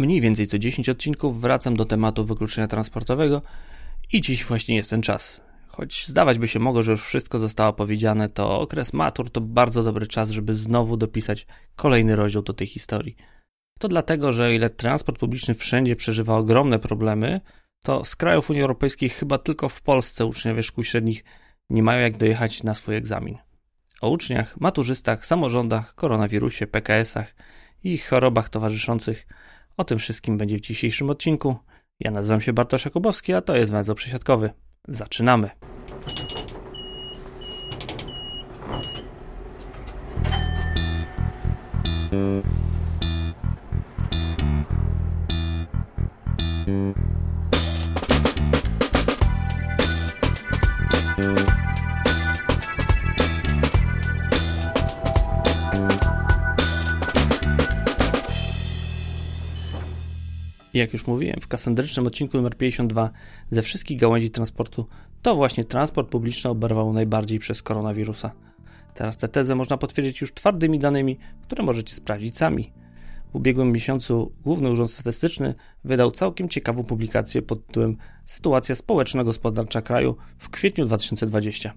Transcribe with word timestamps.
Mniej 0.00 0.20
więcej 0.20 0.46
co 0.46 0.58
10 0.58 0.88
odcinków 0.88 1.40
wracam 1.40 1.76
do 1.76 1.84
tematu 1.84 2.24
wykluczenia 2.24 2.68
transportowego 2.68 3.42
i 4.12 4.20
dziś 4.20 4.44
właśnie 4.44 4.76
jest 4.76 4.90
ten 4.90 5.02
czas. 5.02 5.40
Choć 5.68 6.06
zdawać 6.06 6.38
by 6.38 6.48
się 6.48 6.58
mogło, 6.58 6.82
że 6.82 6.92
już 6.92 7.06
wszystko 7.06 7.38
zostało 7.38 7.72
powiedziane, 7.72 8.28
to 8.28 8.60
okres 8.60 8.92
matur 8.92 9.30
to 9.30 9.40
bardzo 9.40 9.82
dobry 9.82 10.06
czas, 10.06 10.30
żeby 10.30 10.54
znowu 10.54 10.96
dopisać 10.96 11.46
kolejny 11.76 12.16
rozdział 12.16 12.42
do 12.42 12.52
tej 12.52 12.66
historii. 12.66 13.16
To 13.78 13.88
dlatego, 13.88 14.32
że 14.32 14.54
ile 14.54 14.70
transport 14.70 15.18
publiczny 15.18 15.54
wszędzie 15.54 15.96
przeżywa 15.96 16.36
ogromne 16.36 16.78
problemy, 16.78 17.40
to 17.82 18.04
z 18.04 18.16
krajów 18.16 18.50
Unii 18.50 18.62
Europejskiej 18.62 19.08
chyba 19.08 19.38
tylko 19.38 19.68
w 19.68 19.82
Polsce 19.82 20.26
uczniowie 20.26 20.62
szkół 20.62 20.84
średnich 20.84 21.24
nie 21.70 21.82
mają 21.82 22.00
jak 22.02 22.16
dojechać 22.16 22.62
na 22.62 22.74
swój 22.74 22.96
egzamin. 22.96 23.38
O 24.00 24.10
uczniach, 24.10 24.60
maturzystach, 24.60 25.26
samorządach, 25.26 25.94
koronawirusie, 25.94 26.66
PKS-ach 26.66 27.34
i 27.84 27.98
chorobach 27.98 28.48
towarzyszących 28.48 29.26
o 29.80 29.84
tym 29.84 29.98
wszystkim 29.98 30.38
będzie 30.38 30.56
w 30.56 30.60
dzisiejszym 30.60 31.10
odcinku. 31.10 31.56
Ja 32.00 32.10
nazywam 32.10 32.40
się 32.40 32.52
Bartosz 32.52 32.84
Jakubowski, 32.84 33.34
a 33.34 33.42
to 33.42 33.56
jest 33.56 33.72
węzeł 33.72 33.94
przesiadkowy. 33.94 34.50
Zaczynamy! 34.88 35.50
Jak 60.80 60.92
już 60.92 61.06
mówiłem 61.06 61.40
w 61.40 61.48
kasandrycznym 61.48 62.06
odcinku 62.06 62.36
numer 62.36 62.56
52, 62.56 63.10
ze 63.50 63.62
wszystkich 63.62 64.00
gałęzi 64.00 64.30
transportu, 64.30 64.86
to 65.22 65.36
właśnie 65.36 65.64
transport 65.64 66.08
publiczny 66.08 66.50
oberwał 66.50 66.92
najbardziej 66.92 67.38
przez 67.38 67.62
koronawirusa. 67.62 68.30
Teraz 68.94 69.16
tę 69.16 69.28
tezę 69.28 69.54
można 69.54 69.76
potwierdzić 69.76 70.20
już 70.20 70.34
twardymi 70.34 70.78
danymi, 70.78 71.18
które 71.42 71.62
możecie 71.62 71.94
sprawdzić 71.94 72.36
sami. 72.36 72.72
W 73.32 73.36
ubiegłym 73.36 73.72
miesiącu 73.72 74.32
Główny 74.44 74.70
Urząd 74.70 74.90
Statystyczny 74.90 75.54
wydał 75.84 76.10
całkiem 76.10 76.48
ciekawą 76.48 76.84
publikację 76.84 77.42
pod 77.42 77.66
tytułem 77.66 77.96
Sytuacja 78.24 78.74
społeczno-gospodarcza 78.74 79.82
kraju 79.82 80.16
w 80.38 80.50
kwietniu 80.50 80.86
2020. 80.86 81.72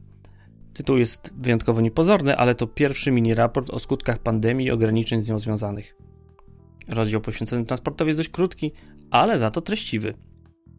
Tytuł 0.73 0.97
jest 0.97 1.33
wyjątkowo 1.37 1.81
niepozorny, 1.81 2.37
ale 2.37 2.55
to 2.55 2.67
pierwszy 2.67 3.11
mini 3.11 3.33
raport 3.33 3.69
o 3.69 3.79
skutkach 3.79 4.19
pandemii 4.19 4.67
i 4.67 4.71
ograniczeń 4.71 5.21
z 5.21 5.29
nią 5.29 5.39
związanych. 5.39 5.95
Rozdział 6.87 7.21
poświęcony 7.21 7.65
transportowi 7.65 8.09
jest 8.09 8.19
dość 8.19 8.29
krótki, 8.29 8.71
ale 9.13 9.39
za 9.39 9.51
to 9.51 9.61
treściwy. 9.61 10.13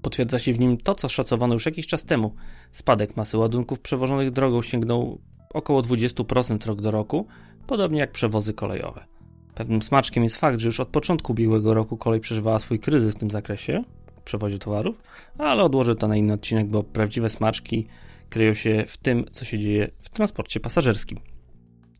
Potwierdza 0.02 0.38
się 0.38 0.52
w 0.52 0.58
nim 0.58 0.77
to, 0.77 0.94
co 0.94 1.08
szacowano 1.08 1.54
już 1.54 1.66
jakiś 1.66 1.86
czas 1.86 2.04
temu. 2.04 2.34
Spadek 2.72 3.16
masy 3.16 3.38
ładunków 3.38 3.80
przewożonych 3.80 4.30
drogą 4.30 4.62
sięgnął 4.62 5.18
około 5.54 5.82
20% 5.82 6.66
rok 6.66 6.80
do 6.80 6.90
roku, 6.90 7.27
podobnie 7.66 7.98
jak 7.98 8.12
przewozy 8.12 8.55
kolejowe. 8.55 9.05
Pewnym 9.55 9.82
smaczkiem 9.82 10.22
jest 10.22 10.36
fakt, 10.36 10.58
że 10.58 10.66
już 10.66 10.80
od 10.80 10.88
początku 10.88 11.32
ubiegłego 11.32 11.74
roku 11.74 11.96
kolej 11.96 12.20
przeżywała 12.20 12.58
swój 12.58 12.80
kryzys 12.80 13.14
w 13.14 13.18
tym 13.18 13.30
zakresie, 13.30 13.84
w 14.20 14.22
przewozie 14.22 14.58
towarów, 14.58 15.02
ale 15.38 15.62
odłożę 15.64 15.94
to 15.94 16.08
na 16.08 16.16
inny 16.16 16.32
odcinek, 16.32 16.66
bo 16.66 16.82
prawdziwe 16.82 17.30
smaczki 17.30 17.86
kryją 18.28 18.55
się 18.55 18.84
w 18.86 18.96
tym, 18.96 19.24
co 19.30 19.44
się 19.44 19.58
dzieje 19.58 19.90
w 20.02 20.08
transporcie 20.08 20.60
pasażerskim. 20.60 21.18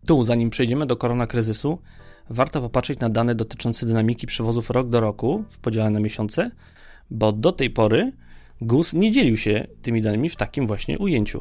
Tu, 0.07 0.25
zanim 0.25 0.51
przejdziemy 0.51 0.87
do 0.87 0.97
korona 0.97 1.27
kryzysu, 1.27 1.79
warto 2.31 2.61
popatrzeć 2.61 3.01
na 3.01 3.11
dane 3.11 3.35
dotyczące 3.35 3.87
dynamiki 3.87 4.27
przewozów 4.27 4.71
rok 4.71 4.89
do 4.89 5.01
roku 5.01 5.45
w 5.49 5.59
podziale 5.59 5.91
na 5.91 6.01
miesiące, 6.01 6.51
bo 7.11 7.33
do 7.33 7.53
tej 7.53 7.71
pory 7.71 8.13
GUS 8.61 8.93
nie 8.93 9.11
dzielił 9.11 9.37
się 9.37 9.67
tymi 9.83 10.03
danymi 10.03 10.29
w 10.29 10.37
takim 10.37 10.67
właśnie 10.67 10.99
ujęciu. 10.99 11.41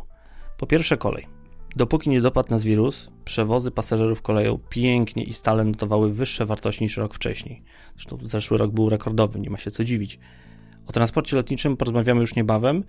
Po 0.58 0.68
pierwsze 0.68 0.98
kolej. 0.98 1.28
Dopóki 1.76 2.10
nie 2.10 2.22
dopadł 2.22 2.50
nas 2.50 2.64
wirus, 2.64 3.10
przewozy 3.26 3.72
pasażerów 3.72 4.22
koleją 4.22 4.60
pięknie 4.70 5.24
i 5.24 5.34
stale 5.34 5.64
notowały 5.64 6.14
wyższe 6.14 6.46
wartości 6.46 6.84
niż 6.84 6.98
rok 6.98 7.14
wcześniej. 7.14 7.64
Zresztą 7.96 8.18
zeszły 8.22 8.58
rok 8.58 8.72
był 8.72 8.90
rekordowy, 8.90 9.40
nie 9.40 9.50
ma 9.50 9.58
się 9.58 9.72
co 9.72 9.84
dziwić. 9.84 10.20
O 10.88 10.92
transporcie 10.92 11.36
lotniczym 11.36 11.78
porozmawiamy 11.78 12.22
już 12.22 12.36
niebawem, 12.36 12.84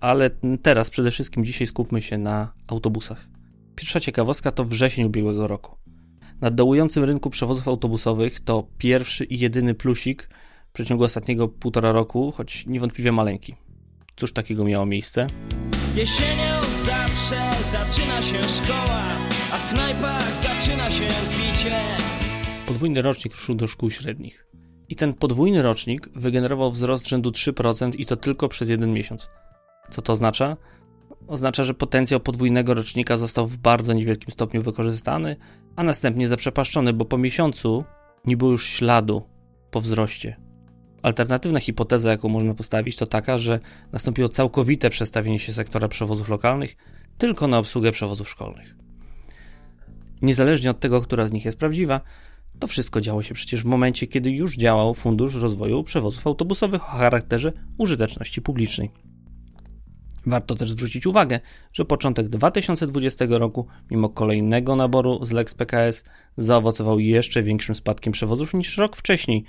ale 0.00 0.30
teraz 0.62 0.90
przede 0.90 1.10
wszystkim 1.10 1.44
dzisiaj 1.44 1.66
skupmy 1.66 2.02
się 2.02 2.18
na 2.18 2.52
autobusach. 2.66 3.28
Pierwsza 3.76 4.00
ciekawostka 4.00 4.52
to 4.52 4.64
wrzesień 4.64 5.04
ubiegłego 5.04 5.46
roku. 5.46 5.81
Na 6.42 6.50
dołującym 6.50 7.04
rynku 7.04 7.30
przewozów 7.30 7.68
autobusowych 7.68 8.40
to 8.40 8.66
pierwszy 8.78 9.24
i 9.24 9.38
jedyny 9.38 9.74
plusik 9.74 10.28
w 10.68 10.72
przeciągu 10.72 11.04
ostatniego 11.04 11.48
półtora 11.48 11.92
roku, 11.92 12.32
choć 12.32 12.66
niewątpliwie 12.66 13.12
maleńki. 13.12 13.54
Cóż 14.16 14.32
takiego 14.32 14.64
miało 14.64 14.86
miejsce? 14.86 15.26
Jesienią 15.96 16.60
zawsze 16.84 17.50
zaczyna 17.72 18.22
się 18.22 18.42
szkoła, 18.42 19.02
a 19.52 19.58
w 19.58 19.72
knajpach 19.72 20.36
zaczyna 20.36 20.90
się 20.90 21.06
picie. 21.06 21.80
Podwójny 22.66 23.02
rocznik 23.02 23.34
ruszył 23.34 23.54
do 23.54 23.66
szkół 23.66 23.90
średnich. 23.90 24.46
I 24.88 24.96
ten 24.96 25.14
podwójny 25.14 25.62
rocznik 25.62 26.08
wygenerował 26.14 26.72
wzrost 26.72 27.08
rzędu 27.08 27.30
3% 27.30 27.92
i 27.98 28.06
to 28.06 28.16
tylko 28.16 28.48
przez 28.48 28.68
jeden 28.68 28.92
miesiąc. 28.92 29.30
Co 29.90 30.02
to 30.02 30.12
oznacza? 30.12 30.56
Oznacza, 31.26 31.64
że 31.64 31.74
potencjał 31.74 32.20
podwójnego 32.20 32.74
rocznika 32.74 33.16
został 33.16 33.46
w 33.46 33.56
bardzo 33.56 33.92
niewielkim 33.92 34.32
stopniu 34.32 34.62
wykorzystany, 34.62 35.36
a 35.76 35.82
następnie 35.82 36.28
zaprzepaszczony, 36.28 36.92
bo 36.92 37.04
po 37.04 37.18
miesiącu 37.18 37.84
nie 38.24 38.36
było 38.36 38.50
już 38.50 38.66
śladu 38.66 39.22
po 39.70 39.80
wzroście. 39.80 40.36
Alternatywna 41.02 41.60
hipoteza, 41.60 42.10
jaką 42.10 42.28
można 42.28 42.54
postawić, 42.54 42.96
to 42.96 43.06
taka, 43.06 43.38
że 43.38 43.60
nastąpiło 43.92 44.28
całkowite 44.28 44.90
przestawienie 44.90 45.38
się 45.38 45.52
sektora 45.52 45.88
przewozów 45.88 46.28
lokalnych 46.28 46.76
tylko 47.18 47.48
na 47.48 47.58
obsługę 47.58 47.92
przewozów 47.92 48.28
szkolnych. 48.28 48.76
Niezależnie 50.22 50.70
od 50.70 50.80
tego, 50.80 51.00
która 51.00 51.28
z 51.28 51.32
nich 51.32 51.44
jest 51.44 51.58
prawdziwa, 51.58 52.00
to 52.58 52.66
wszystko 52.66 53.00
działo 53.00 53.22
się 53.22 53.34
przecież 53.34 53.62
w 53.62 53.66
momencie, 53.66 54.06
kiedy 54.06 54.30
już 54.30 54.56
działał 54.56 54.94
Fundusz 54.94 55.34
Rozwoju 55.34 55.84
Przewozów 55.84 56.26
Autobusowych 56.26 56.82
o 56.82 56.96
charakterze 56.96 57.52
użyteczności 57.78 58.42
publicznej. 58.42 58.90
Warto 60.26 60.54
też 60.54 60.70
zwrócić 60.70 61.06
uwagę, 61.06 61.40
że 61.72 61.84
początek 61.84 62.28
2020 62.28 63.24
roku, 63.28 63.66
mimo 63.90 64.08
kolejnego 64.08 64.76
naboru 64.76 65.24
z 65.24 65.32
Lex 65.32 65.54
PKS, 65.54 66.04
zaowocował 66.36 66.98
jeszcze 66.98 67.42
większym 67.42 67.74
spadkiem 67.74 68.12
przewozów 68.12 68.54
niż 68.54 68.76
rok 68.76 68.96
wcześniej, 68.96 69.44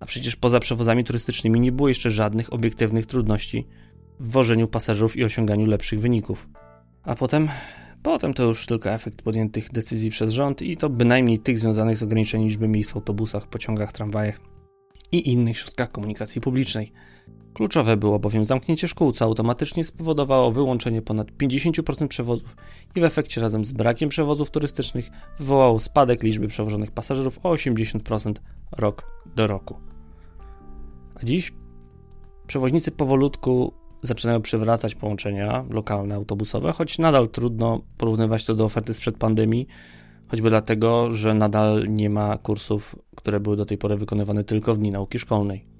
a 0.00 0.06
przecież 0.06 0.36
poza 0.36 0.60
przewozami 0.60 1.04
turystycznymi 1.04 1.60
nie 1.60 1.72
było 1.72 1.88
jeszcze 1.88 2.10
żadnych 2.10 2.52
obiektywnych 2.52 3.06
trudności 3.06 3.66
w 4.20 4.30
wożeniu 4.30 4.68
pasażerów 4.68 5.16
i 5.16 5.24
osiąganiu 5.24 5.66
lepszych 5.66 6.00
wyników. 6.00 6.48
A 7.02 7.14
potem, 7.14 7.48
potem 8.02 8.34
to 8.34 8.42
już 8.42 8.66
tylko 8.66 8.90
efekt 8.90 9.22
podjętych 9.22 9.72
decyzji 9.72 10.10
przez 10.10 10.32
rząd 10.32 10.62
i 10.62 10.76
to 10.76 10.90
bynajmniej 10.90 11.38
tych 11.38 11.58
związanych 11.58 11.96
z 11.96 12.02
ograniczeniem 12.02 12.48
liczby 12.48 12.68
miejsc 12.68 12.92
w 12.92 12.96
autobusach, 12.96 13.46
pociągach, 13.46 13.92
tramwajach 13.92 14.40
i 15.12 15.32
innych 15.32 15.58
środkach 15.58 15.90
komunikacji 15.90 16.40
publicznej. 16.40 16.92
Kluczowe 17.58 17.96
było 17.96 18.18
bowiem 18.18 18.44
zamknięcie 18.44 18.88
szkół, 18.88 19.12
co 19.12 19.24
automatycznie 19.24 19.84
spowodowało 19.84 20.52
wyłączenie 20.52 21.02
ponad 21.02 21.30
50% 21.30 22.08
przewozów 22.08 22.56
i 22.96 23.00
w 23.00 23.04
efekcie 23.04 23.40
razem 23.40 23.64
z 23.64 23.72
brakiem 23.72 24.08
przewozów 24.08 24.50
turystycznych 24.50 25.10
wywołało 25.38 25.80
spadek 25.80 26.22
liczby 26.22 26.48
przewożonych 26.48 26.92
pasażerów 26.92 27.38
o 27.42 27.54
80% 27.54 28.34
rok 28.72 29.02
do 29.36 29.46
roku. 29.46 29.76
A 31.14 31.24
dziś 31.24 31.52
przewoźnicy 32.46 32.90
powolutku 32.90 33.72
zaczynają 34.02 34.42
przywracać 34.42 34.94
połączenia 34.94 35.64
lokalne 35.72 36.14
autobusowe, 36.14 36.72
choć 36.72 36.98
nadal 36.98 37.28
trudno 37.28 37.80
porównywać 37.96 38.44
to 38.44 38.54
do 38.54 38.64
oferty 38.64 38.94
sprzed 38.94 39.16
pandemii, 39.16 39.66
choćby 40.28 40.50
dlatego, 40.50 41.10
że 41.10 41.34
nadal 41.34 41.86
nie 41.88 42.10
ma 42.10 42.38
kursów, 42.38 42.96
które 43.16 43.40
były 43.40 43.56
do 43.56 43.66
tej 43.66 43.78
pory 43.78 43.96
wykonywane 43.96 44.44
tylko 44.44 44.74
w 44.74 44.78
dni 44.78 44.90
nauki 44.90 45.18
szkolnej. 45.18 45.77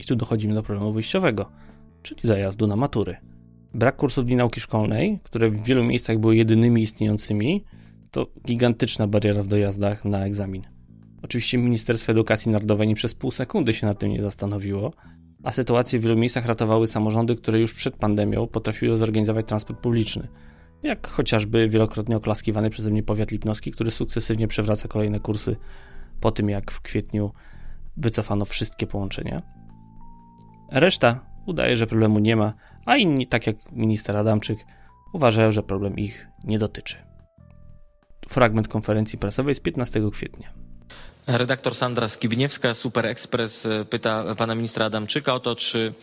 I 0.00 0.04
tu 0.04 0.16
dochodzimy 0.16 0.54
do 0.54 0.62
problemu 0.62 0.92
wyjściowego, 0.92 1.50
czyli 2.02 2.20
zajazdu 2.24 2.66
na 2.66 2.76
matury. 2.76 3.16
Brak 3.74 3.96
kursów 3.96 4.26
dni 4.26 4.36
nauki 4.36 4.60
szkolnej, 4.60 5.20
które 5.22 5.50
w 5.50 5.64
wielu 5.64 5.84
miejscach 5.84 6.18
były 6.18 6.36
jedynymi 6.36 6.82
istniejącymi, 6.82 7.64
to 8.10 8.26
gigantyczna 8.46 9.06
bariera 9.06 9.42
w 9.42 9.46
dojazdach 9.46 10.04
na 10.04 10.26
egzamin. 10.26 10.62
Oczywiście 11.22 11.58
Ministerstwo 11.58 12.12
Edukacji 12.12 12.52
Narodowej 12.52 12.88
nie 12.88 12.94
przez 12.94 13.14
pół 13.14 13.30
sekundy 13.30 13.72
się 13.72 13.86
nad 13.86 13.98
tym 13.98 14.10
nie 14.10 14.20
zastanowiło, 14.20 14.92
a 15.42 15.52
sytuację 15.52 15.98
w 15.98 16.02
wielu 16.02 16.16
miejscach 16.16 16.46
ratowały 16.46 16.86
samorządy, 16.86 17.36
które 17.36 17.60
już 17.60 17.74
przed 17.74 17.96
pandemią 17.96 18.46
potrafiły 18.46 18.98
zorganizować 18.98 19.46
transport 19.46 19.80
publiczny. 19.80 20.28
Jak 20.82 21.08
chociażby 21.08 21.68
wielokrotnie 21.68 22.16
oklaskiwany 22.16 22.70
przeze 22.70 22.90
mnie 22.90 23.02
powiat 23.02 23.30
lipnowski, 23.30 23.72
który 23.72 23.90
sukcesywnie 23.90 24.48
przewraca 24.48 24.88
kolejne 24.88 25.20
kursy 25.20 25.56
po 26.20 26.30
tym, 26.30 26.48
jak 26.48 26.70
w 26.70 26.80
kwietniu 26.80 27.32
wycofano 27.96 28.44
wszystkie 28.44 28.86
połączenia. 28.86 29.59
Reszta 30.70 31.20
udaje, 31.46 31.76
że 31.76 31.86
problemu 31.86 32.18
nie 32.18 32.36
ma, 32.36 32.54
a 32.86 32.96
inni, 32.96 33.26
tak 33.26 33.46
jak 33.46 33.56
minister 33.72 34.16
Adamczyk, 34.16 34.58
uważają, 35.12 35.52
że 35.52 35.62
problem 35.62 35.98
ich 35.98 36.26
nie 36.44 36.58
dotyczy. 36.58 36.96
Fragment 38.28 38.68
konferencji 38.68 39.18
prasowej 39.18 39.54
z 39.54 39.60
15 39.60 40.00
kwietnia. 40.12 40.52
Redaktor 41.26 41.74
Sandra 41.74 42.08
Skibniewska, 42.08 42.74
Super 42.74 43.06
Express, 43.06 43.66
pyta 43.90 44.34
pana 44.34 44.54
ministra 44.54 44.86
Adamczyka 44.86 45.34
o 45.34 45.40
to, 45.40 45.56
czy 45.56 45.94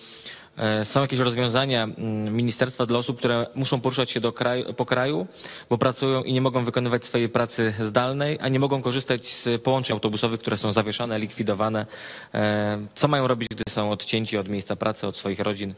E, 0.47 0.47
są 0.84 1.02
jakieś 1.02 1.20
rozwiązania 1.20 1.84
mm, 1.84 2.36
ministerstwa 2.36 2.86
dla 2.86 2.98
osób, 2.98 3.18
które 3.18 3.48
muszą 3.56 3.82
poruszać 3.82 4.12
się 4.12 4.20
do 4.20 4.32
kraju, 4.32 4.74
po 4.74 4.86
kraju, 4.86 5.28
bo 5.70 5.78
pracują 5.78 6.24
i 6.24 6.34
nie 6.34 6.42
mogą 6.42 6.66
wykonywać 6.66 7.06
swojej 7.06 7.30
pracy 7.30 7.74
zdalnej, 7.80 8.38
a 8.42 8.48
nie 8.48 8.60
mogą 8.60 8.82
korzystać 8.82 9.28
z 9.28 9.62
połączeń 9.62 9.94
autobusowych, 9.94 10.40
które 10.40 10.58
są 10.58 10.72
zawieszane, 10.72 11.20
likwidowane. 11.20 11.86
E, 12.34 12.80
co 12.96 13.08
mają 13.08 13.28
robić, 13.28 13.50
gdy 13.50 13.64
są 13.70 13.92
odcięci 13.92 14.38
od 14.38 14.50
miejsca 14.50 14.76
pracy, 14.76 15.08
od 15.08 15.18
swoich 15.18 15.40
rodzin 15.40 15.74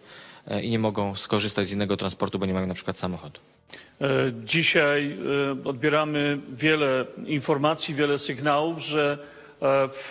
e, 0.47 0.61
i 0.61 0.69
nie 0.69 0.79
mogą 0.79 1.15
skorzystać 1.15 1.67
z 1.67 1.73
innego 1.73 1.97
transportu, 1.97 2.39
bo 2.39 2.45
nie 2.45 2.53
mają 2.53 2.67
na 2.67 2.73
przykład 2.73 2.99
samochodu? 2.99 3.39
Dzisiaj 4.45 5.17
odbieramy 5.65 6.39
wiele 6.49 7.05
informacji, 7.25 7.95
wiele 7.95 8.17
sygnałów, 8.17 8.79
że 8.79 9.17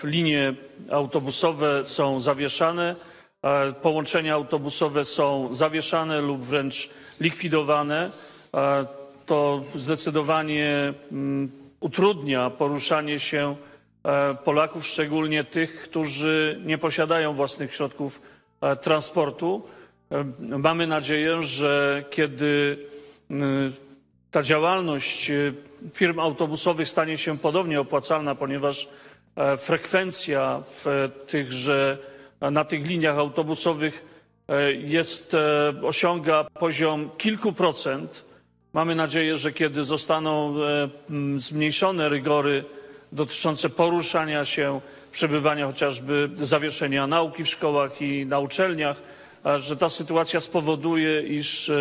linie 0.05 0.55
autobusowe 0.91 1.85
są 1.85 2.21
zawieszane 2.21 2.95
E, 2.95 3.18
połączenia 3.83 4.35
autobusowe 4.35 5.05
są 5.05 5.53
zawieszane 5.53 6.21
lub 6.21 6.41
wręcz 6.41 6.91
likwidowane. 7.21 8.11
E, 8.55 8.87
to 9.27 9.63
zdecydowanie 9.75 10.95
mm, 11.13 11.51
utrudnia 11.81 12.51
poruszanie 12.51 13.21
się 13.21 13.57
e, 14.05 14.35
Polaków, 14.35 14.87
szczególnie 14.87 15.45
tych, 15.45 15.83
którzy 15.83 16.61
nie 16.65 16.79
posiadają 16.79 17.33
własnych 17.33 17.75
środków 17.75 18.21
transportu. 18.81 19.63
Mamy 20.39 20.87
nadzieję, 20.87 21.43
że 21.43 22.05
kiedy 22.11 22.79
mm, 23.31 23.73
ta 24.31 24.43
działalność 24.43 25.31
firm 25.95 26.21
autobusowych 26.21 26.89
stanie 26.89 27.19
się 27.19 27.39
podobnie 27.39 27.81
opłacalna, 27.81 28.35
ponieważ 28.35 28.89
frekwencja 29.59 30.63
w 30.71 31.11
tychże 31.27 31.99
na 32.41 32.65
tych 32.65 32.87
liniach 32.87 33.19
autobusowych 33.19 34.05
e, 34.49 34.73
jest, 34.73 35.35
e, 35.35 35.75
osiąga 35.83 36.45
poziom 36.45 37.11
kilku 37.19 37.53
procent. 37.53 38.25
Mamy 38.73 38.95
nadzieję, 38.95 39.37
że 39.37 39.53
kiedy 39.53 39.85
zostaną 39.85 40.55
e, 40.63 40.89
zmniejszone 41.37 42.09
rygory 42.09 42.65
dotyczące 43.13 43.69
poruszania 43.69 44.45
się, 44.45 44.81
przebywania 45.13 45.67
chociażby 45.67 46.31
zawieszenia 46.43 47.07
nauki 47.07 47.45
w 47.45 47.49
szkołach 47.49 48.03
i 48.03 48.27
na 48.27 48.39
uczelniach, 48.39 48.97
że 49.57 49.77
ta 49.77 49.89
sytuacja 49.89 50.41
spowoduje, 50.41 51.23
iż 51.23 51.73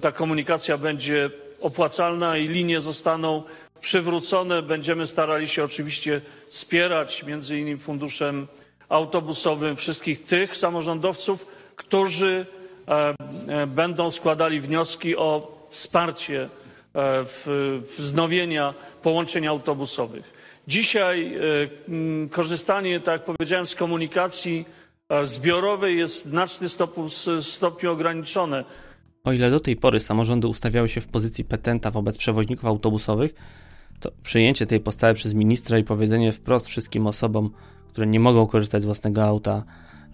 ta 0.00 0.12
komunikacja 0.12 0.78
będzie 0.78 1.30
opłacalna 1.60 2.36
i 2.36 2.48
linie 2.48 2.80
zostaną 2.80 3.42
przywrócone. 3.80 4.62
Będziemy 4.62 5.06
starali 5.06 5.48
się 5.48 5.64
oczywiście 5.64 6.20
wspierać 6.48 7.22
między 7.22 7.58
innymi 7.58 7.78
funduszem 7.78 8.46
autobusowym 8.90 9.76
wszystkich 9.76 10.24
tych 10.24 10.56
samorządowców, 10.56 11.46
którzy 11.76 12.46
e, 12.88 13.14
e, 13.48 13.66
będą 13.66 14.10
składali 14.10 14.60
wnioski 14.60 15.16
o 15.16 15.58
wsparcie 15.70 16.48
e, 16.94 17.24
wznowienia 17.98 18.74
połączeń 19.02 19.46
autobusowych. 19.46 20.40
Dzisiaj 20.68 21.38
korzystanie, 22.30 23.00
tak 23.00 23.12
jak 23.12 23.24
powiedziałem, 23.24 23.66
z 23.66 23.74
komunikacji 23.74 24.64
zbiorowej 25.22 25.98
jest 25.98 26.26
w 26.26 26.30
znacznym 26.30 26.70
stopniu, 27.40 27.92
ograniczone. 27.92 28.64
O 29.24 29.32
ile 29.32 29.50
do 29.50 29.60
tej 29.60 29.76
pory 29.76 30.00
samorządy 30.00 30.46
ustawiały 30.46 30.88
się 30.88 31.00
w 31.00 31.06
pozycji 31.06 31.44
petenta 31.44 31.90
wobec 31.90 32.18
przewoźników 32.18 32.64
autobusowych, 32.64 33.34
to 34.00 34.10
przyjęcie 34.22 34.66
tej 34.66 34.80
postawy 34.80 35.14
przez 35.14 35.34
ministra 35.34 35.78
i 35.78 35.84
powiedzenie 35.84 36.32
wprost 36.32 36.68
wszystkim 36.68 37.06
osobom, 37.06 37.50
które 37.90 38.06
nie 38.06 38.20
mogą 38.20 38.46
korzystać 38.46 38.82
z 38.82 38.84
własnego 38.84 39.24
auta, 39.24 39.64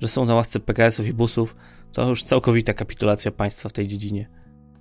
że 0.01 0.09
są 0.09 0.25
na 0.25 0.35
łasce 0.35 0.61
PKS-ów 0.61 1.07
i 1.07 1.13
busów, 1.13 1.57
to 1.93 2.09
już 2.09 2.23
całkowita 2.23 2.75
kapitulacja 2.75 3.31
państwa 3.31 3.69
w 3.69 3.73
tej 3.73 3.87
dziedzinie. 3.87 4.29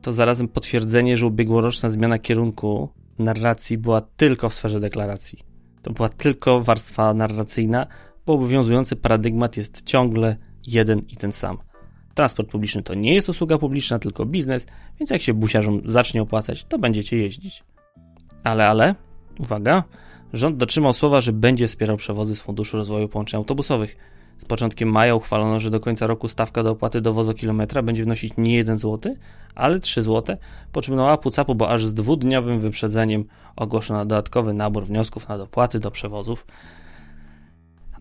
To 0.02 0.12
zarazem 0.12 0.48
potwierdzenie, 0.48 1.18
że 1.18 1.28
ubiegłoroczna 1.28 1.90
zmiana 1.90 2.20
kierunku 2.20 2.90
narracji 3.20 3.78
była 3.78 4.02
tylko 4.02 4.50
w 4.50 4.54
sferze 4.54 4.80
deklaracji. 4.80 5.40
To 5.82 5.94
była 5.94 6.10
tylko 6.10 6.62
warstwa 6.62 7.14
narracyjna, 7.14 7.88
bo 8.26 8.34
obowiązujący 8.34 8.96
paradygmat 8.96 9.58
jest 9.58 9.82
ciągle 9.86 10.38
jeden 10.68 11.00
i 11.00 11.16
ten 11.16 11.32
sam. 11.32 11.58
Transport 12.14 12.50
publiczny 12.50 12.84
to 12.84 12.94
nie 12.94 13.14
jest 13.14 13.30
usługa 13.30 13.58
publiczna, 13.58 14.00
tylko 14.00 14.26
biznes, 14.26 14.68
więc 15.00 15.10
jak 15.10 15.22
się 15.22 15.34
busiarzom 15.34 15.82
zacznie 15.86 16.22
opłacać, 16.22 16.64
to 16.64 16.78
będziecie 16.78 17.18
jeździć. 17.18 17.64
Ale, 18.44 18.68
ale, 18.68 18.96
uwaga, 19.40 19.84
Rząd 20.36 20.58
dotrzymał 20.58 20.94
słowa, 20.94 21.22
że 21.22 21.34
będzie 21.34 21.68
wspierał 21.68 21.98
przewozy 21.98 22.36
z 22.36 22.42
Funduszu 22.42 22.78
Rozwoju 22.78 23.10
Połączeń 23.10 23.38
Autobusowych. 23.38 23.96
Z 24.38 24.46
początkiem 24.46 24.90
maja 24.90 25.16
uchwalono, 25.16 25.60
że 25.60 25.70
do 25.72 25.80
końca 25.80 26.08
roku 26.08 26.28
stawka 26.28 26.64
do 26.64 26.72
opłaty 26.72 27.02
do 27.02 27.34
kilometra 27.34 27.82
będzie 27.82 28.04
wynosić 28.04 28.34
nie 28.38 28.56
1 28.56 28.80
zł, 28.80 29.16
ale 29.56 29.80
3 29.80 30.02
zł, 30.02 30.38
po 30.72 30.82
czym 30.82 30.96
na 30.96 31.04
łapu 31.04 31.32
capu, 31.32 31.56
bo 31.56 31.70
aż 31.70 31.86
z 31.86 31.94
dwudniowym 31.94 32.60
wyprzedzeniem 32.60 33.26
ogłoszono 33.56 34.06
dodatkowy 34.06 34.54
nabór 34.54 34.86
wniosków 34.86 35.30
na 35.30 35.38
dopłaty 35.38 35.80
do 35.80 35.92
przewozów. 35.92 36.46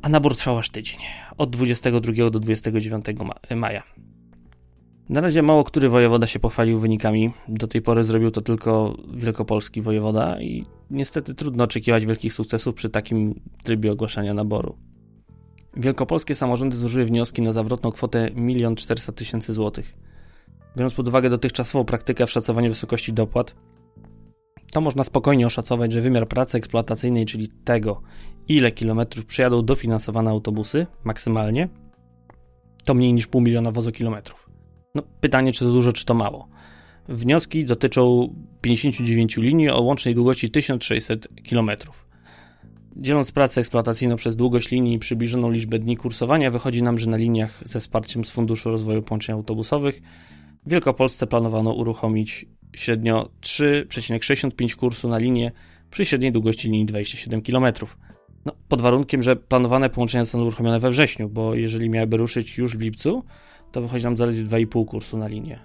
A 0.03 0.09
nabór 0.09 0.37
trwał 0.37 0.59
aż 0.59 0.71
tydzień, 0.71 0.99
od 1.39 1.51
22 1.51 2.31
do 2.31 2.41
29 2.41 3.05
maja. 3.57 3.83
Na 5.09 5.21
razie 5.21 5.43
mało 5.43 5.65
który 5.65 5.89
wojewoda 5.89 6.27
się 6.27 6.39
pochwalił 6.39 6.79
wynikami. 6.79 7.33
Do 7.49 7.67
tej 7.67 7.83
pory 7.83 8.05
zrobił 8.05 8.31
to 8.31 8.41
tylko 8.41 8.97
wielkopolski 9.15 9.83
wojewoda 9.83 10.41
i 10.41 10.65
niestety 10.91 11.35
trudno 11.35 11.65
oczekiwać 11.65 12.07
wielkich 12.07 12.33
sukcesów 12.33 12.75
przy 12.75 12.91
takim 12.91 13.41
trybie 13.63 13.93
ogłaszania 13.93 14.35
naboru. 14.35 14.77
Wielkopolskie 15.77 16.35
samorządy 16.35 16.77
złożyły 16.77 17.05
wnioski 17.05 17.43
na 17.43 17.53
zawrotną 17.53 17.91
kwotę 17.91 18.31
1 18.37 18.77
400 18.77 19.13
tysięcy 19.13 19.53
złotych. 19.53 19.95
Biorąc 20.77 20.95
pod 20.95 21.09
uwagę 21.09 21.31
dotychczasową 21.31 21.85
praktykę 21.85 22.27
w 22.27 22.31
szacowaniu 22.31 22.69
wysokości 22.69 23.13
dopłat, 23.13 23.55
to 24.75 24.81
można 24.81 25.05
spokojnie 25.05 25.47
oszacować, 25.47 25.93
że 25.93 26.01
wymiar 26.01 26.29
pracy 26.29 26.59
eksploatacyjnej, 26.59 27.27
czyli 27.27 27.49
tego, 27.49 28.03
ile 28.49 28.73
kilometrów 28.73 29.27
przejadą 29.27 29.65
dofinansowane 29.65 30.31
autobusy 30.31 30.87
maksymalnie, 31.05 31.69
to 32.85 32.95
mniej 32.95 33.13
niż 33.13 33.27
pół 33.27 33.41
miliona 33.41 33.71
wozokilometrów. 33.71 34.44
No, 34.95 35.03
pytanie, 35.21 35.53
czy 35.53 35.65
to 35.65 35.71
dużo, 35.71 35.93
czy 35.93 36.05
to 36.05 36.15
mało. 36.15 36.49
Wnioski 37.09 37.65
dotyczą 37.65 38.35
59 38.61 39.37
linii 39.37 39.71
o 39.71 39.81
łącznej 39.81 40.15
długości 40.15 40.51
1600 40.51 41.29
km. 41.51 41.71
Dzieląc 42.97 43.33
pracę 43.33 43.61
eksploatacyjną 43.61 44.17
przez 44.17 44.37
długość 44.37 44.71
linii 44.71 44.95
i 44.95 44.99
przybliżoną 44.99 45.51
liczbę 45.51 45.79
dni 45.79 45.97
kursowania, 45.97 46.51
wychodzi 46.51 46.83
nam, 46.83 46.99
że 46.99 47.11
na 47.11 47.17
liniach 47.17 47.63
ze 47.65 47.81
wsparciem 47.81 48.25
z 48.25 48.31
Funduszu 48.31 48.71
Rozwoju 48.71 49.03
Połączeń 49.03 49.35
Autobusowych 49.37 50.03
w 50.67 50.71
Wielkopolsce 50.71 51.27
planowano 51.27 51.73
uruchomić 51.73 52.47
średnio 52.77 53.29
3,65 53.41 54.75
kursu 54.75 55.09
na 55.09 55.19
linię 55.19 55.53
przy 55.91 56.05
średniej 56.05 56.33
długości 56.33 56.69
linii 56.69 56.87
27 56.87 57.43
km. 57.43 57.73
No, 58.45 58.53
pod 58.69 58.81
warunkiem, 58.81 59.23
że 59.23 59.37
planowane 59.37 59.91
połączenia 59.91 60.25
zostaną 60.25 60.45
uruchomione 60.45 60.81
we 60.81 60.91
wrześniu, 60.91 61.29
bo 61.29 61.55
jeżeli 61.55 61.91
miałyby 61.91 62.17
ruszyć 62.17 62.59
już 62.59 62.77
w 62.77 62.81
lipcu, 62.81 63.25
to 63.75 63.83
wychodzi 63.83 64.05
nam 64.05 64.17
zaledwie 64.17 64.45
2,5 64.45 64.87
kursu 64.87 65.19
na 65.19 65.29
linię. 65.29 65.61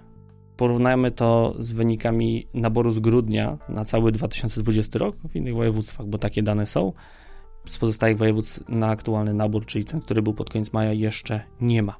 Porównajmy 0.56 1.10
to 1.10 1.54
z 1.58 1.72
wynikami 1.72 2.46
naboru 2.54 2.90
z 2.90 2.98
grudnia 2.98 3.58
na 3.68 3.84
cały 3.84 4.12
2020 4.12 4.98
rok 4.98 5.16
w 5.28 5.36
innych 5.36 5.54
województwach, 5.54 6.06
bo 6.06 6.18
takie 6.18 6.42
dane 6.42 6.66
są. 6.66 6.92
Z 7.66 7.78
pozostałych 7.78 8.18
województw 8.18 8.68
na 8.68 8.88
aktualny 8.88 9.34
nabór, 9.34 9.66
czyli 9.66 9.84
ten, 9.84 10.00
który 10.00 10.22
był 10.22 10.34
pod 10.34 10.50
koniec 10.50 10.72
maja, 10.72 10.92
jeszcze 10.92 11.42
nie 11.60 11.82
ma. 11.82 11.96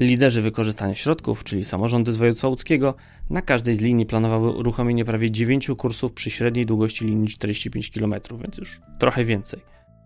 Liderzy 0.00 0.42
wykorzystania 0.42 0.94
środków, 0.94 1.44
czyli 1.44 1.64
samorządy 1.64 2.12
z 2.12 2.16
województwa 2.16 2.48
łódzkiego, 2.48 2.94
na 3.30 3.42
każdej 3.42 3.74
z 3.74 3.80
linii 3.80 4.06
planowały 4.06 4.50
uruchomienie 4.50 5.04
prawie 5.04 5.30
9 5.30 5.70
kursów 5.76 6.12
przy 6.12 6.30
średniej 6.30 6.66
długości 6.66 7.04
linii 7.04 7.28
45 7.28 7.90
km, 7.90 8.14
więc 8.40 8.58
już 8.58 8.80
trochę 8.98 9.24
więcej. 9.24 9.60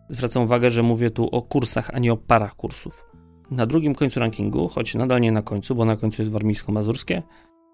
Zwracam 0.08 0.42
uwagę, 0.42 0.70
że 0.70 0.82
mówię 0.82 1.10
tu 1.10 1.28
o 1.28 1.42
kursach, 1.42 1.90
a 1.94 1.98
nie 1.98 2.12
o 2.12 2.16
parach 2.16 2.56
kursów. 2.56 3.11
Na 3.52 3.66
drugim 3.66 3.94
końcu 3.94 4.20
rankingu, 4.20 4.68
choć 4.68 4.94
nadal 4.94 5.20
nie 5.20 5.32
na 5.32 5.42
końcu, 5.42 5.74
bo 5.74 5.84
na 5.84 5.96
końcu 5.96 6.22
jest 6.22 6.32
warmińsko-mazurskie, 6.32 7.22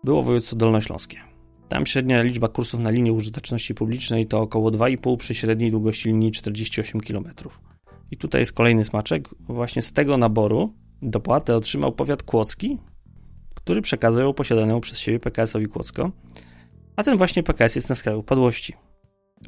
było 0.05 0.23
województwo 0.23 0.57
dolnośląskie. 0.57 1.19
Tam 1.69 1.87
średnia 1.87 2.23
liczba 2.23 2.49
kursów 2.49 2.81
na 2.81 2.91
linii 2.91 3.13
użyteczności 3.13 3.75
publicznej 3.75 4.27
to 4.27 4.41
około 4.41 4.71
2,5 4.71 5.17
przy 5.17 5.35
średniej 5.35 5.71
długości 5.71 6.09
linii 6.09 6.33
48 6.33 7.01
km. 7.01 7.25
I 8.11 8.17
tutaj 8.17 8.43
jest 8.43 8.53
kolejny 8.53 8.85
smaczek. 8.85 9.29
Właśnie 9.41 9.83
z 9.83 9.93
tego 9.93 10.17
naboru 10.17 10.75
dopłatę 11.03 11.57
otrzymał 11.57 11.93
powiat 11.93 12.23
kłodzki, 12.23 12.79
który 13.55 13.83
przekazał 13.83 14.25
ją 14.25 14.35
posiadaną 14.35 14.81
przez 14.81 14.99
siebie 14.99 15.21
PKS-owi 15.21 15.67
Kłodzko, 15.67 16.11
a 16.97 17.03
ten 17.03 17.19
właśnie 17.19 17.43
PKS 17.43 17.77
jest 17.77 17.89
na 17.89 17.95
skraju 17.95 18.19
upadłości. 18.19 18.75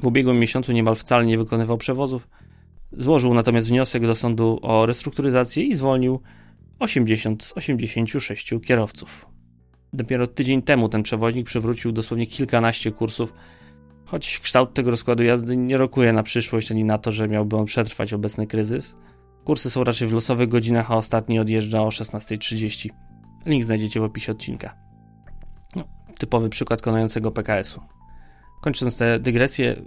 W 0.01 0.07
ubiegłym 0.07 0.39
miesiącu 0.39 0.71
niemal 0.71 0.95
wcale 0.95 1.25
nie 1.25 1.37
wykonywał 1.37 1.77
przewozów, 1.77 2.27
Złożył 2.91 3.33
natomiast 3.33 3.67
wniosek 3.67 4.05
do 4.05 4.15
sądu 4.15 4.59
o 4.61 4.85
restrukturyzację 4.85 5.63
i 5.63 5.75
zwolnił 5.75 6.21
80 6.79 7.43
z 7.43 7.53
86 7.57 8.53
kierowców. 8.65 9.29
Dopiero 9.93 10.27
tydzień 10.27 10.61
temu 10.61 10.89
ten 10.89 11.03
przewoźnik 11.03 11.45
przywrócił 11.45 11.91
dosłownie 11.91 12.27
kilkanaście 12.27 12.91
kursów, 12.91 13.33
Choć 14.11 14.39
kształt 14.39 14.73
tego 14.73 14.91
rozkładu 14.91 15.23
jazdy 15.23 15.57
nie 15.57 15.77
rokuje 15.77 16.13
na 16.13 16.23
przyszłość 16.23 16.71
ani 16.71 16.83
na 16.83 16.97
to, 16.97 17.11
że 17.11 17.27
miałby 17.27 17.55
on 17.57 17.65
przetrwać 17.65 18.13
obecny 18.13 18.47
kryzys. 18.47 18.95
Kursy 19.43 19.69
są 19.69 19.83
raczej 19.83 20.07
w 20.07 20.13
losowych 20.13 20.49
godzinach, 20.49 20.91
a 20.91 20.95
ostatni 20.95 21.39
odjeżdża 21.39 21.81
o 21.81 21.89
16.30. 21.89 22.89
Link 23.45 23.63
znajdziecie 23.63 23.99
w 23.99 24.03
opisie 24.03 24.31
odcinka. 24.31 24.75
No, 25.75 25.83
typowy 26.17 26.49
przykład 26.49 26.81
konającego 26.81 27.31
PKS-u. 27.31 27.81
Kończąc 28.61 28.97
tę 28.97 29.19
dygresję, 29.19 29.81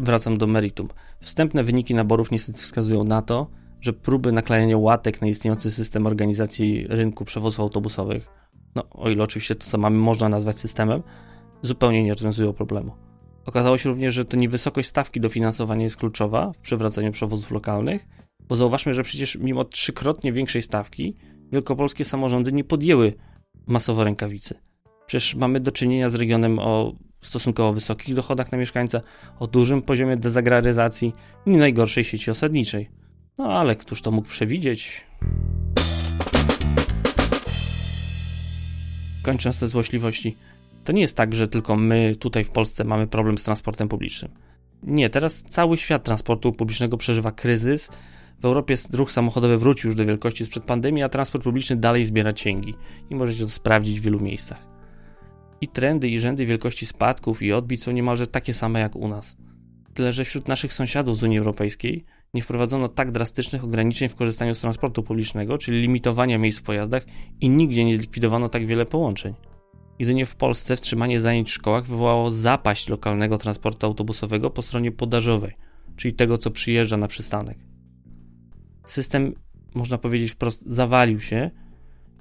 wracam 0.00 0.38
do 0.38 0.46
meritum. 0.46 0.88
Wstępne 1.20 1.64
wyniki 1.64 1.94
naborów 1.94 2.30
niestety 2.30 2.62
wskazują 2.62 3.04
na 3.04 3.22
to, 3.22 3.50
że 3.80 3.92
próby 3.92 4.32
naklejania 4.32 4.78
łatek 4.78 5.20
na 5.20 5.26
istniejący 5.28 5.70
system 5.70 6.06
organizacji 6.06 6.86
rynku 6.88 7.24
przewozów 7.24 7.60
autobusowych, 7.60 8.28
no 8.74 8.90
o 8.90 9.10
ile 9.10 9.24
oczywiście 9.24 9.54
to, 9.54 9.66
co 9.66 9.78
mamy, 9.78 9.98
można 9.98 10.28
nazwać 10.28 10.58
systemem, 10.58 11.02
zupełnie 11.62 12.02
nie 12.02 12.12
rozwiązują 12.12 12.52
problemu. 12.52 12.92
Okazało 13.46 13.78
się 13.78 13.88
również, 13.88 14.14
że 14.14 14.24
to 14.24 14.36
nie 14.36 14.48
wysokość 14.48 14.88
stawki 14.88 15.20
dofinansowania 15.20 15.82
jest 15.82 15.96
kluczowa 15.96 16.52
w 16.52 16.58
przywracaniu 16.58 17.12
przewozów 17.12 17.50
lokalnych, 17.50 18.06
bo 18.48 18.56
zauważmy, 18.56 18.94
że 18.94 19.02
przecież 19.02 19.36
mimo 19.36 19.64
trzykrotnie 19.64 20.32
większej 20.32 20.62
stawki 20.62 21.16
wielkopolskie 21.52 22.04
samorządy 22.04 22.52
nie 22.52 22.64
podjęły 22.64 23.12
masowo 23.66 24.04
rękawicy. 24.04 24.54
Przecież 25.06 25.34
mamy 25.34 25.60
do 25.60 25.72
czynienia 25.72 26.08
z 26.08 26.14
regionem 26.14 26.58
o 26.58 26.92
stosunkowo 27.20 27.72
wysokich 27.72 28.14
dochodach 28.14 28.52
na 28.52 28.58
mieszkańca, 28.58 29.00
o 29.38 29.46
dużym 29.46 29.82
poziomie 29.82 30.16
dezagraryzacji 30.16 31.12
i 31.46 31.50
najgorszej 31.50 32.04
sieci 32.04 32.30
osadniczej. 32.30 32.90
No 33.38 33.44
ale 33.44 33.76
któż 33.76 34.02
to 34.02 34.10
mógł 34.10 34.28
przewidzieć? 34.28 35.04
Kończąc 39.22 39.60
te 39.60 39.68
złośliwości, 39.68 40.36
to 40.84 40.92
nie 40.92 41.00
jest 41.00 41.16
tak, 41.16 41.34
że 41.34 41.48
tylko 41.48 41.76
my 41.76 42.16
tutaj 42.16 42.44
w 42.44 42.50
Polsce 42.50 42.84
mamy 42.84 43.06
problem 43.06 43.38
z 43.38 43.42
transportem 43.42 43.88
publicznym. 43.88 44.30
Nie, 44.82 45.10
teraz 45.10 45.42
cały 45.42 45.76
świat 45.76 46.04
transportu 46.04 46.52
publicznego 46.52 46.96
przeżywa 46.96 47.32
kryzys. 47.32 47.90
W 48.40 48.44
Europie 48.44 48.74
ruch 48.92 49.12
samochodowy 49.12 49.58
wrócił 49.58 49.88
już 49.88 49.96
do 49.96 50.04
wielkości 50.04 50.44
sprzed 50.44 50.64
pandemii, 50.64 51.02
a 51.02 51.08
transport 51.08 51.44
publiczny 51.44 51.76
dalej 51.76 52.04
zbiera 52.04 52.32
cięgi 52.32 52.74
i 53.10 53.14
możecie 53.14 53.40
to 53.40 53.48
sprawdzić 53.48 54.00
w 54.00 54.04
wielu 54.04 54.20
miejscach. 54.20 54.66
I 55.60 55.68
trendy 55.68 56.08
i 56.08 56.20
rzędy 56.20 56.46
wielkości 56.46 56.86
spadków 56.86 57.42
i 57.42 57.52
odbić 57.52 57.82
są 57.82 57.92
niemalże 57.92 58.26
takie 58.26 58.54
same 58.54 58.80
jak 58.80 58.96
u 58.96 59.08
nas. 59.08 59.36
Tyle, 59.94 60.12
że 60.12 60.24
wśród 60.24 60.48
naszych 60.48 60.72
sąsiadów 60.72 61.16
z 61.16 61.22
Unii 61.22 61.38
Europejskiej 61.38 62.04
nie 62.34 62.42
wprowadzono 62.42 62.88
tak 62.88 63.10
drastycznych 63.10 63.64
ograniczeń 63.64 64.08
w 64.08 64.14
korzystaniu 64.14 64.54
z 64.54 64.60
transportu 64.60 65.02
publicznego, 65.02 65.58
czyli 65.58 65.80
limitowania 65.80 66.38
miejsc 66.38 66.58
w 66.60 66.62
pojazdach 66.62 67.04
i 67.40 67.48
nigdzie 67.48 67.84
nie 67.84 67.96
zlikwidowano 67.96 68.48
tak 68.48 68.66
wiele 68.66 68.86
połączeń. 68.86 69.34
Jedynie 69.98 70.26
w 70.26 70.36
Polsce 70.36 70.76
wstrzymanie 70.76 71.20
zajęć 71.20 71.48
w 71.48 71.52
szkołach 71.52 71.86
wywołało 71.86 72.30
zapaść 72.30 72.88
lokalnego 72.88 73.38
transportu 73.38 73.86
autobusowego 73.86 74.50
po 74.50 74.62
stronie 74.62 74.92
podażowej, 74.92 75.52
czyli 75.96 76.14
tego, 76.14 76.38
co 76.38 76.50
przyjeżdża 76.50 76.96
na 76.96 77.08
przystanek. 77.08 77.58
System, 78.84 79.34
można 79.74 79.98
powiedzieć 79.98 80.32
wprost, 80.32 80.66
zawalił 80.66 81.20
się 81.20 81.50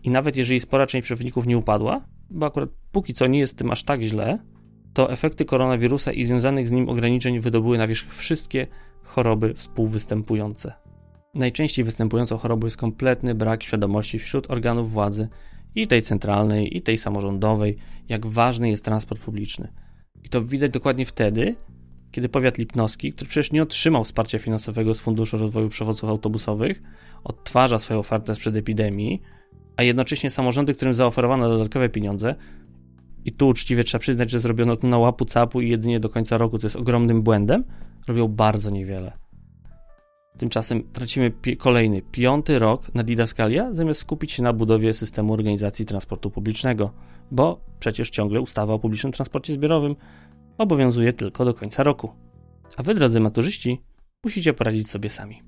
i 0.03 0.10
nawet 0.10 0.38
jeżeli 0.38 0.60
spora 0.60 0.88
część 0.88 1.05
przewodników 1.05 1.48
nie 1.48 1.58
upadła, 1.58 2.05
bo 2.29 2.46
akurat 2.46 2.69
póki 2.91 3.13
co 3.13 3.27
nie 3.27 3.39
jest 3.39 3.58
tym 3.58 3.72
aż 3.72 3.84
tak 3.84 4.01
źle, 4.01 4.39
to 4.93 5.12
efekty 5.12 5.46
koronawirusa 5.46 6.12
i 6.12 6.25
związanych 6.25 6.67
z 6.67 6.72
nim 6.72 6.89
ograniczeń 6.89 7.39
wydobyły 7.39 7.77
na 7.77 7.88
wierzch 7.88 8.15
wszystkie 8.15 8.67
choroby 9.03 9.53
współwystępujące. 9.53 10.74
Najczęściej 11.34 11.86
występującą 11.86 12.38
chorobą 12.38 12.67
jest 12.67 12.77
kompletny 12.77 13.36
brak 13.36 13.63
świadomości 13.63 14.19
wśród 14.19 14.51
organów 14.51 14.91
władzy 14.91 15.27
i 15.75 15.88
tej 15.88 16.01
centralnej, 16.01 16.77
i 16.77 16.81
tej 16.81 16.98
samorządowej, 16.98 17.77
jak 18.10 18.25
ważny 18.25 18.69
jest 18.69 18.86
transport 18.86 19.22
publiczny. 19.22 19.74
I 20.24 20.29
to 20.29 20.41
widać 20.41 20.72
dokładnie 20.72 21.05
wtedy, 21.05 21.55
kiedy 22.12 22.29
powiat 22.29 22.58
lipnowski, 22.58 23.13
który 23.13 23.29
przecież 23.29 23.51
nie 23.51 23.63
otrzymał 23.63 24.03
wsparcia 24.03 24.39
finansowego 24.39 24.93
z 24.93 25.00
Funduszu 25.00 25.38
Rozwoju 25.38 25.69
Przewozów 25.69 26.10
Autobusowych, 26.10 26.81
odtwarza 27.24 27.79
swoją 27.79 28.00
ofertę 28.00 28.36
sprzed 28.36 28.55
epidemii, 28.55 29.22
a 29.77 29.84
jednocześnie 29.84 30.29
samorządy, 30.29 30.75
którym 30.75 30.93
zaoferowano 30.93 31.50
dodatkowe 31.50 31.89
pieniądze, 31.89 32.36
i 33.25 33.31
tu 33.31 33.47
uczciwie 33.47 33.83
trzeba 33.83 33.99
przyznać, 33.99 34.31
że 34.31 34.39
zrobiono 34.39 34.75
to 34.75 34.88
na 34.88 34.97
łapu 34.97 35.25
capu 35.25 35.61
i 35.61 35.69
jedynie 35.69 35.99
do 35.99 36.09
końca 36.09 36.38
roku, 36.38 36.57
co 36.57 36.65
jest 36.65 36.75
ogromnym 36.75 37.21
błędem, 37.21 37.63
robią 38.07 38.27
bardzo 38.27 38.69
niewiele. 38.69 39.17
Tymczasem 40.38 40.83
tracimy 40.93 41.31
pi 41.31 41.57
kolejny, 41.57 42.01
piąty 42.01 42.59
rok 42.59 42.95
na 42.95 43.03
didaskalia, 43.03 43.73
zamiast 43.73 43.99
skupić 43.99 44.31
się 44.31 44.43
na 44.43 44.53
budowie 44.53 44.93
systemu 44.93 45.33
organizacji 45.33 45.85
transportu 45.85 46.31
publicznego, 46.31 46.93
bo 47.31 47.65
przecież 47.79 48.09
ciągle 48.09 48.41
ustawa 48.41 48.73
o 48.73 48.79
publicznym 48.79 49.13
transporcie 49.13 49.53
zbiorowym 49.53 49.95
obowiązuje 50.57 51.13
tylko 51.13 51.45
do 51.45 51.53
końca 51.53 51.83
roku. 51.83 52.11
A 52.77 52.83
wy, 52.83 52.93
drodzy 52.93 53.19
maturzyści, 53.19 53.81
musicie 54.23 54.53
poradzić 54.53 54.89
sobie 54.89 55.09
sami. 55.09 55.41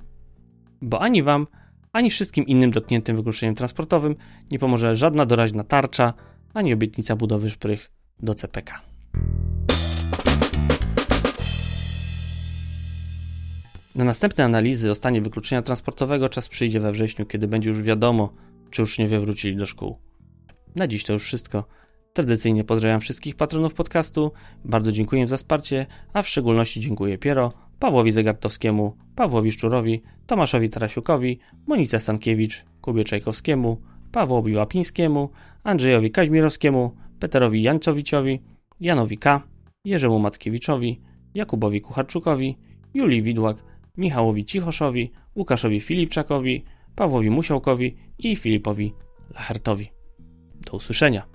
Bo 0.81 1.01
ani 1.01 1.23
wam, 1.23 1.47
ani 1.93 2.09
wszystkim 2.09 2.45
innym 2.45 2.71
dotkniętym 2.71 3.15
wykluczeniem 3.15 3.55
transportowym 3.55 4.15
nie 4.51 4.59
pomoże 4.59 4.95
żadna 4.95 5.25
doraźna 5.25 5.63
tarcza, 5.63 6.13
ani 6.53 6.73
obietnica 6.73 7.15
budowy 7.15 7.49
szprych 7.49 7.91
do 8.19 8.35
CPK. 8.35 8.81
Na 13.95 14.05
następne 14.05 14.45
analizy 14.45 14.91
o 14.91 14.95
stanie 14.95 15.21
wykluczenia 15.21 15.61
transportowego 15.61 16.29
czas 16.29 16.49
przyjdzie 16.49 16.79
we 16.79 16.91
wrześniu, 16.91 17.25
kiedy 17.25 17.47
będzie 17.47 17.69
już 17.69 17.81
wiadomo, 17.81 18.33
czy 18.69 18.83
uczniowie 18.83 19.19
wrócili 19.19 19.55
do 19.55 19.65
szkół. 19.65 19.97
Na 20.75 20.87
dziś 20.87 21.03
to 21.03 21.13
już 21.13 21.23
wszystko. 21.23 21.65
Tradycyjnie 22.13 22.63
pozdrawiam 22.63 23.01
wszystkich 23.01 23.35
patronów 23.35 23.73
podcastu, 23.73 24.31
bardzo 24.65 24.91
dziękuję 24.91 25.27
za 25.27 25.37
wsparcie, 25.37 25.85
a 26.13 26.21
w 26.21 26.27
szczególności 26.27 26.79
dziękuję 26.79 27.17
Piero, 27.17 27.53
Pawłowi 27.79 28.11
Zegartowskiemu, 28.11 28.97
Pawłowi 29.15 29.51
Szczurowi, 29.51 30.01
Tomaszowi 30.25 30.69
Tarasiukowi, 30.69 31.39
Monice 31.67 31.99
Stankiewicz, 31.99 32.65
Kubie 32.81 33.03
Czajkowskiemu, 33.03 33.81
Pawłowi 34.11 34.55
Łapińskiemu, 34.55 35.29
Andrzejowi 35.63 36.11
Kaźmirowskiemu, 36.11 36.95
Peterowi 37.19 37.63
Jańcowiciowi, 37.63 38.41
Janowi 38.79 39.17
K., 39.17 39.41
Jerzemu 39.85 40.19
Mackiewiczowi, 40.19 41.01
Jakubowi 41.33 41.81
Kucharczukowi, 41.81 42.57
Julii 42.93 43.21
Widłak, 43.21 43.63
Michałowi 43.97 44.45
Cichoszowi, 44.45 45.11
Łukaszowi 45.35 45.81
Filipczakowi, 45.81 46.63
Pawłowi 46.95 47.29
Musiałkowi 47.29 47.95
i 48.19 48.35
Filipowi 48.35 48.93
Lachertowi. 49.33 49.91
Do 50.65 50.77
usłyszenia. 50.77 51.30